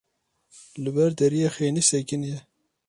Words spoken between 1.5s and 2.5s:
xênî sekiniye.